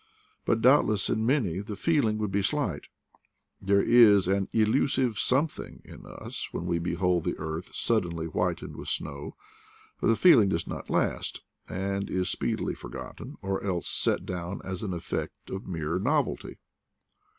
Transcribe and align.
But 0.45 0.61
doubtless 0.61 1.11
in 1.11 1.27
many 1.27 1.59
the 1.59 1.75
feeling 1.75 2.17
would 2.17 2.31
be 2.31 2.41
slight; 2.41 2.87
there 3.61 3.83
is 3.83 4.27
an 4.27 4.49
"illusive 4.51 5.19
something" 5.19 5.79
in 5.85 6.07
us 6.07 6.51
when 6.51 6.65
we 6.65 6.79
behold 6.79 7.23
the 7.23 7.37
earth 7.37 7.75
suddenly 7.75 8.25
whitened 8.25 8.77
with 8.77 8.89
snow; 8.89 9.35
but 9.99 10.07
the 10.07 10.15
feeling 10.15 10.49
does 10.49 10.65
not 10.65 10.89
last, 10.89 11.43
and 11.69 12.09
is 12.09 12.29
speedily 12.29 12.73
for 12.73 12.89
gotten, 12.89 13.37
or 13.43 13.63
else 13.63 13.87
set 13.87 14.25
down 14.25 14.59
as 14.65 14.81
an 14.81 14.91
effect 14.95 15.51
of 15.51 15.67
mere 15.67 15.99
nov 15.99 16.25
elty. 16.25 16.57